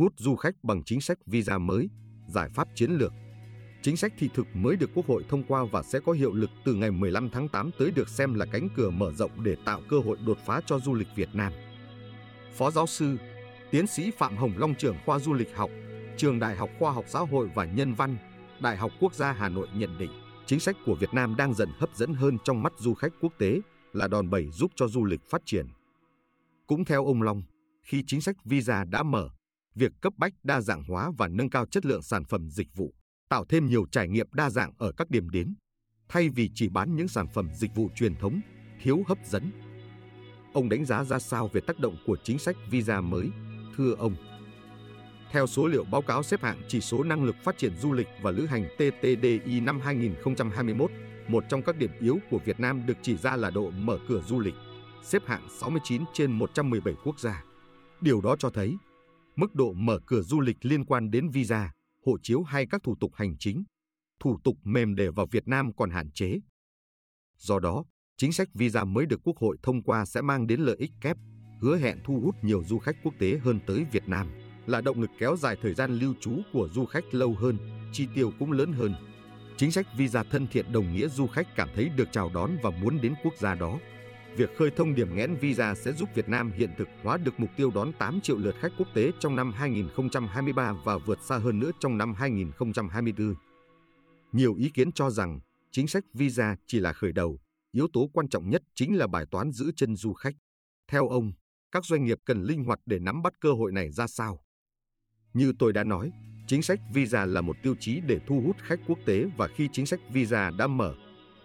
hút 0.00 0.14
du 0.16 0.36
khách 0.36 0.64
bằng 0.64 0.82
chính 0.82 1.00
sách 1.00 1.18
visa 1.26 1.58
mới, 1.58 1.90
giải 2.26 2.48
pháp 2.48 2.68
chiến 2.74 2.90
lược. 2.90 3.12
Chính 3.82 3.96
sách 3.96 4.12
thị 4.18 4.28
thực 4.34 4.46
mới 4.54 4.76
được 4.76 4.90
Quốc 4.94 5.06
hội 5.06 5.24
thông 5.28 5.42
qua 5.48 5.64
và 5.72 5.82
sẽ 5.82 6.00
có 6.00 6.12
hiệu 6.12 6.32
lực 6.32 6.50
từ 6.64 6.74
ngày 6.74 6.90
15 6.90 7.30
tháng 7.30 7.48
8 7.48 7.70
tới 7.78 7.90
được 7.90 8.08
xem 8.08 8.34
là 8.34 8.46
cánh 8.52 8.68
cửa 8.76 8.90
mở 8.90 9.12
rộng 9.12 9.30
để 9.44 9.56
tạo 9.64 9.80
cơ 9.88 9.98
hội 9.98 10.18
đột 10.26 10.38
phá 10.46 10.60
cho 10.66 10.78
du 10.78 10.94
lịch 10.94 11.08
Việt 11.16 11.28
Nam. 11.32 11.52
Phó 12.52 12.70
giáo 12.70 12.86
sư, 12.86 13.16
tiến 13.70 13.86
sĩ 13.86 14.10
Phạm 14.18 14.36
Hồng 14.36 14.52
Long 14.56 14.74
trưởng 14.74 14.96
khoa 15.06 15.18
du 15.18 15.32
lịch 15.32 15.56
học, 15.56 15.70
Trường 16.16 16.38
Đại 16.38 16.56
học 16.56 16.70
Khoa 16.78 16.92
học 16.92 17.04
Xã 17.08 17.18
hội 17.18 17.50
và 17.54 17.64
Nhân 17.64 17.94
văn, 17.94 18.16
Đại 18.60 18.76
học 18.76 18.92
Quốc 19.00 19.14
gia 19.14 19.32
Hà 19.32 19.48
Nội 19.48 19.68
nhận 19.74 19.98
định, 19.98 20.10
chính 20.46 20.60
sách 20.60 20.76
của 20.86 20.94
Việt 20.94 21.14
Nam 21.14 21.36
đang 21.36 21.54
dần 21.54 21.68
hấp 21.78 21.90
dẫn 21.94 22.14
hơn 22.14 22.38
trong 22.44 22.62
mắt 22.62 22.72
du 22.78 22.94
khách 22.94 23.12
quốc 23.20 23.32
tế, 23.38 23.60
là 23.92 24.08
đòn 24.08 24.30
bẩy 24.30 24.50
giúp 24.50 24.70
cho 24.74 24.88
du 24.88 25.04
lịch 25.04 25.20
phát 25.30 25.42
triển. 25.44 25.66
Cũng 26.66 26.84
theo 26.84 27.06
ông 27.06 27.22
Long, 27.22 27.42
khi 27.82 28.04
chính 28.06 28.20
sách 28.20 28.36
visa 28.44 28.84
đã 28.84 29.02
mở, 29.02 29.28
việc 29.74 29.92
cấp 30.00 30.12
bách 30.16 30.32
đa 30.42 30.60
dạng 30.60 30.84
hóa 30.84 31.10
và 31.18 31.28
nâng 31.28 31.50
cao 31.50 31.66
chất 31.66 31.86
lượng 31.86 32.02
sản 32.02 32.24
phẩm 32.24 32.50
dịch 32.50 32.68
vụ, 32.74 32.94
tạo 33.28 33.44
thêm 33.48 33.66
nhiều 33.66 33.86
trải 33.92 34.08
nghiệm 34.08 34.26
đa 34.32 34.50
dạng 34.50 34.72
ở 34.78 34.92
các 34.92 35.10
điểm 35.10 35.30
đến, 35.30 35.54
thay 36.08 36.28
vì 36.28 36.50
chỉ 36.54 36.68
bán 36.68 36.96
những 36.96 37.08
sản 37.08 37.26
phẩm 37.34 37.48
dịch 37.54 37.74
vụ 37.74 37.88
truyền 37.94 38.16
thống, 38.16 38.40
thiếu 38.82 39.02
hấp 39.06 39.18
dẫn. 39.26 39.50
Ông 40.52 40.68
đánh 40.68 40.84
giá 40.84 41.04
ra 41.04 41.18
sao 41.18 41.48
về 41.48 41.60
tác 41.60 41.78
động 41.78 41.96
của 42.06 42.16
chính 42.24 42.38
sách 42.38 42.56
visa 42.70 43.00
mới, 43.00 43.30
thưa 43.76 43.94
ông? 43.98 44.14
Theo 45.30 45.46
số 45.46 45.66
liệu 45.66 45.84
báo 45.84 46.02
cáo 46.02 46.22
xếp 46.22 46.42
hạng 46.42 46.62
chỉ 46.68 46.80
số 46.80 47.02
năng 47.02 47.24
lực 47.24 47.36
phát 47.44 47.58
triển 47.58 47.76
du 47.76 47.92
lịch 47.92 48.08
và 48.22 48.30
lữ 48.30 48.46
hành 48.46 48.64
TTDI 48.76 49.60
năm 49.60 49.80
2021, 49.80 50.90
một 51.28 51.44
trong 51.48 51.62
các 51.62 51.76
điểm 51.76 51.90
yếu 52.00 52.18
của 52.30 52.38
Việt 52.44 52.60
Nam 52.60 52.86
được 52.86 52.96
chỉ 53.02 53.16
ra 53.16 53.36
là 53.36 53.50
độ 53.50 53.70
mở 53.70 53.98
cửa 54.08 54.22
du 54.26 54.40
lịch, 54.40 54.54
xếp 55.02 55.22
hạng 55.26 55.48
69 55.60 56.04
trên 56.12 56.32
117 56.32 56.94
quốc 57.04 57.20
gia. 57.20 57.44
Điều 58.00 58.20
đó 58.20 58.36
cho 58.38 58.50
thấy, 58.50 58.76
mức 59.40 59.54
độ 59.54 59.72
mở 59.72 59.98
cửa 60.06 60.22
du 60.22 60.40
lịch 60.40 60.56
liên 60.60 60.84
quan 60.84 61.10
đến 61.10 61.28
visa, 61.28 61.72
hộ 62.06 62.18
chiếu 62.22 62.42
hay 62.42 62.66
các 62.70 62.82
thủ 62.82 62.96
tục 63.00 63.14
hành 63.14 63.38
chính, 63.38 63.64
thủ 64.20 64.38
tục 64.44 64.56
mềm 64.64 64.94
để 64.94 65.10
vào 65.10 65.26
Việt 65.26 65.48
Nam 65.48 65.72
còn 65.76 65.90
hạn 65.90 66.10
chế. 66.10 66.38
Do 67.36 67.58
đó, 67.58 67.84
chính 68.16 68.32
sách 68.32 68.48
visa 68.54 68.84
mới 68.84 69.06
được 69.06 69.20
Quốc 69.24 69.36
hội 69.36 69.56
thông 69.62 69.82
qua 69.82 70.04
sẽ 70.04 70.20
mang 70.20 70.46
đến 70.46 70.60
lợi 70.60 70.76
ích 70.78 70.90
kép, 71.00 71.16
hứa 71.60 71.78
hẹn 71.78 71.98
thu 72.04 72.20
hút 72.20 72.34
nhiều 72.42 72.64
du 72.64 72.78
khách 72.78 72.96
quốc 73.02 73.14
tế 73.18 73.38
hơn 73.38 73.60
tới 73.66 73.86
Việt 73.92 74.08
Nam, 74.08 74.26
là 74.66 74.80
động 74.80 75.00
lực 75.00 75.10
kéo 75.18 75.36
dài 75.36 75.56
thời 75.62 75.74
gian 75.74 75.98
lưu 75.98 76.14
trú 76.20 76.32
của 76.52 76.68
du 76.74 76.84
khách 76.84 77.14
lâu 77.14 77.34
hơn, 77.34 77.58
chi 77.92 78.06
tiêu 78.14 78.32
cũng 78.38 78.52
lớn 78.52 78.72
hơn. 78.72 78.94
Chính 79.56 79.70
sách 79.70 79.86
visa 79.96 80.22
thân 80.22 80.46
thiện 80.46 80.72
đồng 80.72 80.94
nghĩa 80.94 81.08
du 81.08 81.26
khách 81.26 81.56
cảm 81.56 81.68
thấy 81.74 81.88
được 81.88 82.08
chào 82.12 82.30
đón 82.34 82.50
và 82.62 82.70
muốn 82.70 83.00
đến 83.00 83.14
quốc 83.24 83.34
gia 83.38 83.54
đó. 83.54 83.78
Việc 84.40 84.56
khơi 84.56 84.70
thông 84.70 84.94
điểm 84.94 85.16
nghẽn 85.16 85.36
visa 85.36 85.74
sẽ 85.74 85.92
giúp 85.92 86.08
Việt 86.14 86.28
Nam 86.28 86.52
hiện 86.56 86.70
thực 86.78 86.88
hóa 87.02 87.16
được 87.16 87.40
mục 87.40 87.50
tiêu 87.56 87.70
đón 87.74 87.92
8 87.98 88.20
triệu 88.20 88.38
lượt 88.38 88.54
khách 88.60 88.72
quốc 88.78 88.88
tế 88.94 89.12
trong 89.18 89.36
năm 89.36 89.52
2023 89.52 90.72
và 90.84 90.98
vượt 90.98 91.18
xa 91.22 91.38
hơn 91.38 91.58
nữa 91.58 91.70
trong 91.80 91.98
năm 91.98 92.14
2024. 92.14 93.34
Nhiều 94.32 94.54
ý 94.54 94.70
kiến 94.74 94.92
cho 94.92 95.10
rằng 95.10 95.40
chính 95.70 95.88
sách 95.88 96.04
visa 96.14 96.56
chỉ 96.66 96.80
là 96.80 96.92
khởi 96.92 97.12
đầu, 97.12 97.38
yếu 97.72 97.88
tố 97.92 98.10
quan 98.12 98.28
trọng 98.28 98.50
nhất 98.50 98.62
chính 98.74 98.98
là 98.98 99.06
bài 99.06 99.26
toán 99.30 99.52
giữ 99.52 99.72
chân 99.76 99.96
du 99.96 100.12
khách. 100.12 100.34
Theo 100.88 101.08
ông, 101.08 101.32
các 101.72 101.84
doanh 101.84 102.04
nghiệp 102.04 102.18
cần 102.24 102.42
linh 102.42 102.64
hoạt 102.64 102.78
để 102.86 102.98
nắm 102.98 103.22
bắt 103.22 103.32
cơ 103.40 103.52
hội 103.52 103.72
này 103.72 103.90
ra 103.90 104.06
sao? 104.06 104.40
Như 105.34 105.52
tôi 105.58 105.72
đã 105.72 105.84
nói, 105.84 106.10
chính 106.46 106.62
sách 106.62 106.80
visa 106.94 107.24
là 107.26 107.40
một 107.40 107.56
tiêu 107.62 107.74
chí 107.80 108.00
để 108.06 108.20
thu 108.26 108.42
hút 108.46 108.56
khách 108.58 108.80
quốc 108.86 108.98
tế 109.06 109.24
và 109.36 109.48
khi 109.48 109.68
chính 109.72 109.86
sách 109.86 110.00
visa 110.12 110.50
đã 110.58 110.66
mở, 110.66 110.94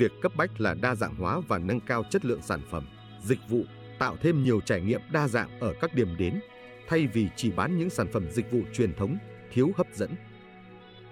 việc 0.00 0.12
cấp 0.20 0.32
bách 0.36 0.60
là 0.60 0.74
đa 0.74 0.94
dạng 0.94 1.14
hóa 1.14 1.40
và 1.48 1.58
nâng 1.58 1.80
cao 1.80 2.04
chất 2.10 2.24
lượng 2.24 2.42
sản 2.42 2.60
phẩm, 2.70 2.86
dịch 3.22 3.38
vụ, 3.48 3.64
tạo 3.98 4.16
thêm 4.20 4.44
nhiều 4.44 4.60
trải 4.60 4.80
nghiệm 4.80 5.00
đa 5.12 5.28
dạng 5.28 5.60
ở 5.60 5.74
các 5.80 5.94
điểm 5.94 6.16
đến, 6.18 6.40
thay 6.88 7.06
vì 7.06 7.28
chỉ 7.36 7.50
bán 7.50 7.78
những 7.78 7.90
sản 7.90 8.06
phẩm 8.12 8.30
dịch 8.30 8.52
vụ 8.52 8.60
truyền 8.72 8.94
thống, 8.94 9.18
thiếu 9.52 9.70
hấp 9.76 9.86
dẫn. 9.94 10.10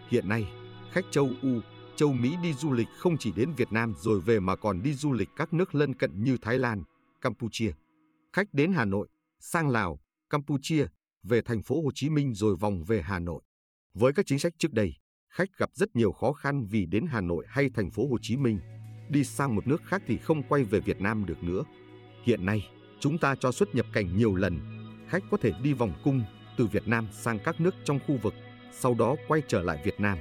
Hiện 0.09 0.28
nay, 0.28 0.48
khách 0.92 1.05
châu 1.11 1.31
U, 1.42 1.61
châu 1.97 2.12
Mỹ 2.12 2.36
đi 2.42 2.53
du 2.53 2.72
lịch 2.72 2.89
không 2.98 3.16
chỉ 3.19 3.33
đến 3.36 3.53
Việt 3.56 3.72
Nam 3.72 3.94
rồi 3.98 4.20
về 4.20 4.41
mà 4.41 4.56
còn 4.56 4.83
đi 4.83 4.94
du 4.94 5.12
lịch 5.12 5.28
các 5.37 5.53
nước 5.53 5.75
lân 5.75 5.94
cận 5.94 6.25
như 6.25 6.37
Thái 6.43 6.59
Lan, 6.59 6.82
Campuchia. 7.21 7.72
Khách 8.32 8.54
đến 8.54 8.72
Hà 8.72 8.84
Nội, 8.84 9.09
sang 9.41 9.69
Lào, 9.69 10.00
Campuchia, 10.31 10.87
về 11.22 11.43
thành 11.43 11.62
phố 11.62 11.82
Hồ 11.82 11.91
Chí 11.94 12.10
Minh 12.10 12.34
rồi 12.34 12.56
vòng 12.56 12.84
về 12.84 13.03
Hà 13.03 13.19
Nội. 13.19 13.43
Với 13.94 14.12
các 14.12 14.27
chính 14.27 14.38
sách 14.38 14.53
trước 14.59 14.72
đây, 14.72 14.94
khách 15.28 15.48
gặp 15.59 15.71
rất 15.75 15.97
nhiều 15.97 16.12
khó 16.12 16.32
khăn 16.32 16.66
vì 16.71 16.87
đến 16.87 17.06
Hà 17.06 17.21
Nội 17.21 17.44
hay 17.48 17.71
thành 17.75 17.91
phố 17.91 18.09
Hồ 18.09 18.19
Chí 18.22 18.37
Minh, 18.37 18.59
đi 19.11 19.25
sang 19.25 19.55
một 19.55 19.67
nước 19.67 19.83
khác 19.85 20.03
thì 20.07 20.19
không 20.19 20.43
quay 20.43 20.65
về 20.65 20.81
Việt 20.81 21.01
Nam 21.01 21.27
được 21.27 21.43
nữa. 21.43 21.65
Hiện 22.25 22.47
nay, 22.47 22.69
chúng 23.01 23.19
ta 23.19 23.35
cho 23.41 23.53
xuất 23.53 23.75
nhập 23.75 23.87
cảnh 23.93 24.17
nhiều 24.17 24.35
lần, 24.35 24.59
khách 25.09 25.23
có 25.31 25.37
thể 25.37 25.53
đi 25.63 25.73
vòng 25.73 25.93
cung 26.05 26.23
từ 26.57 26.67
Việt 26.67 26.89
Nam 26.89 27.09
sang 27.13 27.39
các 27.45 27.61
nước 27.61 27.75
trong 27.85 27.99
khu 28.07 28.19
vực, 28.23 28.35
sau 28.73 28.95
đó 28.95 29.17
quay 29.29 29.43
trở 29.49 29.63
lại 29.63 29.83
Việt 29.85 30.01
Nam. 30.01 30.19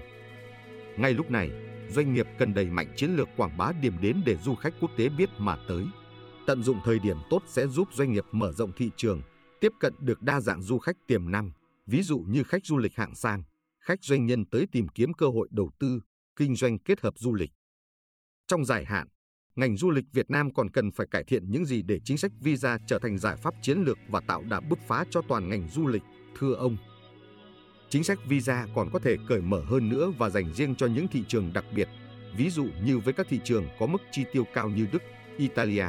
Ngay 0.98 1.14
lúc 1.14 1.31
này, 1.31 1.52
doanh 1.90 2.14
nghiệp 2.14 2.28
cần 2.38 2.53
đẩy 2.53 2.66
mạnh 2.66 2.94
chiến 2.96 3.16
lược 3.16 3.30
quảng 3.38 3.58
bá 3.58 3.72
điểm 3.81 3.94
đến 4.02 4.22
để 4.25 4.38
du 4.38 4.56
khách 4.56 4.74
quốc 4.81 4.92
tế 4.98 5.09
biết 5.09 5.30
mà 5.38 5.58
tới. 5.68 5.86
Tận 6.46 6.64
dụng 6.64 6.78
thời 6.86 7.00
điểm 7.00 7.18
tốt 7.30 7.44
sẽ 7.48 7.68
giúp 7.68 7.88
doanh 7.94 8.12
nghiệp 8.14 8.25
mở 8.31 8.52
rộng 8.52 8.72
thị 8.78 8.90
trường, 8.96 9.22
tiếp 9.59 9.72
cận 9.80 9.94
được 10.00 10.22
đa 10.22 10.42
dạng 10.42 10.62
du 10.62 10.78
khách 10.78 10.98
tiềm 11.08 11.31
năng, 11.31 11.52
ví 11.86 12.02
dụ 12.02 12.19
như 12.19 12.44
khách 12.44 12.66
du 12.66 12.78
lịch 12.78 12.96
hạng 12.96 13.16
sang, 13.16 13.44
khách 13.80 14.04
doanh 14.04 14.25
nhân 14.25 14.46
tới 14.46 14.66
tìm 14.72 14.88
kiếm 14.88 15.14
cơ 15.14 15.28
hội 15.28 15.48
đầu 15.52 15.72
tư, 15.80 16.00
kinh 16.36 16.56
doanh 16.56 16.80
kết 16.80 17.02
hợp 17.02 17.14
du 17.18 17.34
lịch. 17.34 17.52
Trong 18.47 18.66
dài 18.66 18.85
hạn, 18.85 19.08
ngành 19.56 19.78
du 19.78 19.91
lịch 19.91 20.06
Việt 20.13 20.30
Nam 20.30 20.53
còn 20.53 20.69
cần 20.69 20.91
phải 20.91 21.08
cải 21.12 21.24
thiện 21.24 21.52
những 21.52 21.66
gì 21.66 21.81
để 21.81 22.00
chính 22.03 22.18
sách 22.18 22.31
visa 22.41 22.78
trở 22.88 23.00
thành 23.00 23.18
giải 23.18 23.35
pháp 23.35 23.53
chiến 23.62 23.78
lược 23.78 23.97
và 24.09 24.19
tạo 24.19 24.44
đà 24.50 24.59
bứt 24.59 24.80
phá 24.88 25.06
cho 25.09 25.22
toàn 25.22 25.50
ngành 25.50 25.68
du 25.68 25.88
lịch, 25.88 26.02
thưa 26.40 26.53
ông. 26.53 26.78
Chính 27.90 28.03
sách 28.03 28.19
visa 28.28 28.68
còn 28.75 28.90
có 28.94 29.00
thể 29.00 29.16
cởi 29.28 29.41
mở 29.41 29.63
hơn 29.68 29.90
nữa 29.90 30.12
và 30.18 30.30
dành 30.30 30.53
riêng 30.53 30.75
cho 30.75 30.88
những 30.88 31.07
thị 31.07 31.24
trường 31.28 31.53
đặc 31.53 31.66
biệt, 31.75 31.90
ví 32.38 32.50
dụ 32.50 32.68
như 32.84 33.00
với 33.00 33.13
các 33.13 33.28
thị 33.30 33.40
trường 33.44 33.66
có 33.80 33.86
mức 33.86 34.02
chi 34.12 34.25
tiêu 34.34 34.44
cao 34.53 34.69
như 34.69 34.88
Đức, 34.91 35.02
Italia, 35.38 35.88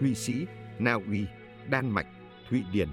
Thụy 0.00 0.14
Sĩ, 0.14 0.46
Na 0.78 0.92
Uy, 0.92 1.24
Đan 1.70 1.90
Mạch, 1.90 2.06
Thụy 2.50 2.62
Điển. 2.72 2.88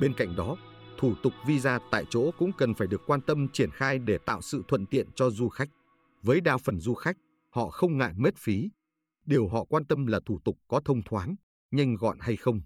Bên 0.00 0.14
cạnh 0.14 0.36
đó, 0.36 0.56
thủ 0.98 1.14
tục 1.22 1.32
visa 1.46 1.78
tại 1.90 2.04
chỗ 2.10 2.30
cũng 2.38 2.52
cần 2.58 2.74
phải 2.74 2.86
được 2.86 3.02
quan 3.06 3.20
tâm 3.20 3.48
triển 3.48 3.70
khai 3.70 3.98
để 3.98 4.18
tạo 4.18 4.42
sự 4.42 4.62
thuận 4.68 4.86
tiện 4.86 5.06
cho 5.14 5.30
du 5.30 5.48
khách. 5.48 5.68
Với 6.22 6.40
đa 6.40 6.56
phần 6.56 6.80
du 6.80 6.94
khách, 6.94 7.16
họ 7.56 7.70
không 7.70 7.98
ngại 7.98 8.12
mất 8.16 8.36
phí. 8.38 8.70
Điều 9.26 9.48
họ 9.48 9.64
quan 9.64 9.84
tâm 9.84 10.06
là 10.06 10.20
thủ 10.26 10.40
tục 10.44 10.58
có 10.68 10.80
thông 10.84 11.02
thoáng, 11.02 11.34
nhanh 11.70 11.94
gọn 11.94 12.18
hay 12.20 12.36
không. 12.36 12.60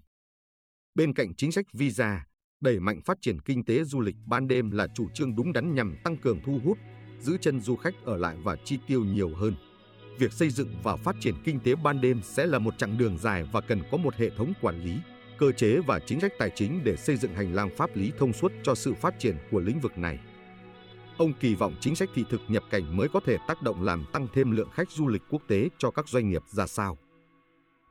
Bên 0.95 1.13
cạnh 1.13 1.35
chính 1.35 1.51
sách 1.51 1.65
visa, 1.73 2.25
đẩy 2.61 2.79
mạnh 2.79 3.01
phát 3.05 3.17
triển 3.21 3.41
kinh 3.41 3.65
tế 3.65 3.83
du 3.83 3.99
lịch 4.01 4.15
ban 4.25 4.47
đêm 4.47 4.71
là 4.71 4.87
chủ 4.95 5.09
trương 5.13 5.35
đúng 5.35 5.53
đắn 5.53 5.75
nhằm 5.75 5.95
tăng 6.03 6.17
cường 6.17 6.39
thu 6.45 6.59
hút, 6.63 6.77
giữ 7.19 7.37
chân 7.41 7.61
du 7.61 7.75
khách 7.75 7.93
ở 8.05 8.17
lại 8.17 8.37
và 8.43 8.55
chi 8.65 8.77
tiêu 8.87 9.03
nhiều 9.03 9.35
hơn. 9.35 9.55
Việc 10.19 10.33
xây 10.33 10.49
dựng 10.49 10.75
và 10.83 10.95
phát 10.95 11.15
triển 11.19 11.35
kinh 11.43 11.59
tế 11.59 11.75
ban 11.75 12.01
đêm 12.01 12.21
sẽ 12.23 12.45
là 12.45 12.59
một 12.59 12.77
chặng 12.77 12.97
đường 12.97 13.17
dài 13.17 13.43
và 13.51 13.61
cần 13.61 13.81
có 13.91 13.97
một 13.97 14.15
hệ 14.15 14.29
thống 14.37 14.53
quản 14.61 14.83
lý, 14.83 14.97
cơ 15.37 15.51
chế 15.51 15.79
và 15.87 15.99
chính 15.99 16.19
sách 16.19 16.33
tài 16.39 16.51
chính 16.55 16.83
để 16.83 16.95
xây 16.97 17.17
dựng 17.17 17.33
hành 17.33 17.53
lang 17.53 17.69
pháp 17.77 17.95
lý 17.95 18.11
thông 18.17 18.33
suốt 18.33 18.51
cho 18.63 18.75
sự 18.75 18.93
phát 18.93 19.19
triển 19.19 19.35
của 19.51 19.59
lĩnh 19.59 19.79
vực 19.79 19.97
này. 19.97 20.19
Ông 21.21 21.33
kỳ 21.39 21.55
vọng 21.55 21.75
chính 21.79 21.95
sách 21.95 22.09
thị 22.13 22.25
thực 22.29 22.41
nhập 22.47 22.63
cảnh 22.69 22.97
mới 22.97 23.07
có 23.09 23.19
thể 23.25 23.37
tác 23.47 23.61
động 23.61 23.83
làm 23.83 24.05
tăng 24.13 24.27
thêm 24.33 24.51
lượng 24.51 24.69
khách 24.73 24.91
du 24.91 25.07
lịch 25.07 25.21
quốc 25.29 25.41
tế 25.47 25.69
cho 25.77 25.91
các 25.91 26.07
doanh 26.07 26.29
nghiệp 26.29 26.41
ra 26.47 26.67
sao. 26.67 26.97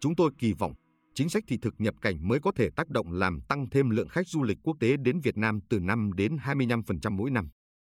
Chúng 0.01 0.15
tôi 0.15 0.31
kỳ 0.39 0.53
vọng 0.53 0.75
chính 1.15 1.29
sách 1.29 1.45
thị 1.49 1.59
thực 1.63 1.75
nhập 1.79 1.95
cảnh 2.01 2.29
mới 2.29 2.41
có 2.41 2.53
thể 2.53 2.71
tác 2.71 2.89
động 2.89 3.13
làm 3.13 3.41
tăng 3.41 3.67
thêm 3.71 3.91
lượng 3.91 4.09
khách 4.09 4.29
du 4.29 4.43
lịch 4.43 4.59
quốc 4.63 4.77
tế 4.81 4.97
đến 4.97 5.21
Việt 5.21 5.37
Nam 5.37 5.61
từ 5.69 5.81
5 5.81 6.13
đến 6.13 6.37
25% 6.45 7.17
mỗi 7.17 7.31
năm. 7.31 7.49